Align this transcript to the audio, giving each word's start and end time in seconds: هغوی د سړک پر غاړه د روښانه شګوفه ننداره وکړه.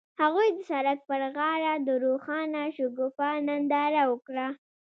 هغوی 0.21 0.47
د 0.53 0.59
سړک 0.69 0.99
پر 1.09 1.21
غاړه 1.35 1.73
د 1.87 1.89
روښانه 2.03 2.61
شګوفه 2.77 3.29
ننداره 3.47 4.03
وکړه. 4.11 4.47